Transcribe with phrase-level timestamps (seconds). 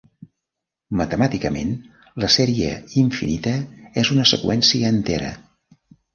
[1.01, 1.73] Matemàticament,
[2.23, 2.71] la sèrie
[3.03, 3.55] infinita
[4.05, 5.33] és una seqüència entera.